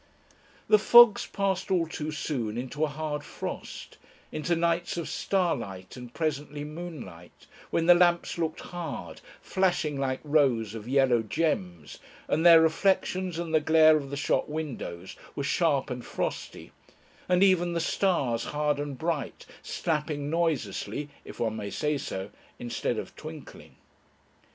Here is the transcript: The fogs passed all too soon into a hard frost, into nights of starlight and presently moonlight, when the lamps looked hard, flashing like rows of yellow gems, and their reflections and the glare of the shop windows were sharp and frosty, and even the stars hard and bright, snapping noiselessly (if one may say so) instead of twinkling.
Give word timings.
The 0.67 0.79
fogs 0.79 1.27
passed 1.27 1.69
all 1.69 1.85
too 1.85 2.09
soon 2.09 2.57
into 2.57 2.83
a 2.83 2.87
hard 2.87 3.23
frost, 3.23 3.99
into 4.31 4.55
nights 4.55 4.97
of 4.97 5.07
starlight 5.07 5.95
and 5.95 6.11
presently 6.11 6.63
moonlight, 6.63 7.45
when 7.69 7.85
the 7.85 7.93
lamps 7.93 8.39
looked 8.39 8.61
hard, 8.61 9.21
flashing 9.43 9.99
like 9.99 10.19
rows 10.23 10.73
of 10.73 10.87
yellow 10.89 11.21
gems, 11.21 11.99
and 12.27 12.43
their 12.43 12.59
reflections 12.59 13.37
and 13.37 13.53
the 13.53 13.59
glare 13.59 13.95
of 13.95 14.09
the 14.09 14.17
shop 14.17 14.49
windows 14.49 15.15
were 15.35 15.43
sharp 15.43 15.91
and 15.91 16.03
frosty, 16.03 16.71
and 17.29 17.43
even 17.43 17.73
the 17.73 17.79
stars 17.79 18.45
hard 18.45 18.79
and 18.79 18.97
bright, 18.97 19.45
snapping 19.61 20.31
noiselessly 20.31 21.09
(if 21.25 21.39
one 21.39 21.55
may 21.55 21.69
say 21.69 21.95
so) 21.95 22.31
instead 22.57 22.97
of 22.97 23.15
twinkling. 23.15 23.75